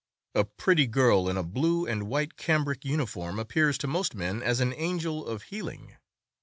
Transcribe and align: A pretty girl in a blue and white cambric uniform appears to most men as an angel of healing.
A 0.33 0.45
pretty 0.45 0.87
girl 0.87 1.29
in 1.29 1.37
a 1.37 1.43
blue 1.43 1.85
and 1.85 2.07
white 2.07 2.35
cambric 2.35 2.83
uniform 2.83 3.37
appears 3.37 3.77
to 3.77 3.85
most 3.87 4.15
men 4.15 4.41
as 4.41 4.59
an 4.59 4.73
angel 4.75 5.27
of 5.27 5.43
healing. 5.43 5.95